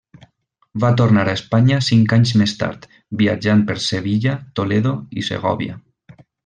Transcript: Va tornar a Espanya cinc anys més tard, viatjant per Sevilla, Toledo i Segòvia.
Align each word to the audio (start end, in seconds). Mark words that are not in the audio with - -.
Va 0.83 0.89
tornar 1.01 1.25
a 1.27 1.35
Espanya 1.39 1.77
cinc 1.89 2.15
anys 2.17 2.33
més 2.43 2.55
tard, 2.63 2.89
viatjant 3.23 3.65
per 3.71 3.79
Sevilla, 3.91 4.37
Toledo 4.61 4.99
i 5.23 5.31
Segòvia. 5.33 5.81